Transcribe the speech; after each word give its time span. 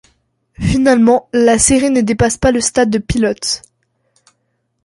Finalement 0.59 1.29
la 1.31 1.59
série 1.59 1.91
ne 1.91 2.01
dépasse 2.01 2.35
pas 2.35 2.49
le 2.51 2.59
stade 2.59 2.89
de 2.89 2.97
pilote. 2.97 3.61